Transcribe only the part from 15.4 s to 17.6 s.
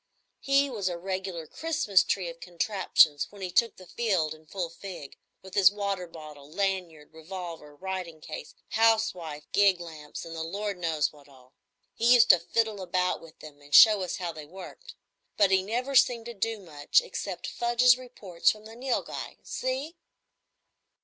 he never seemed to do much except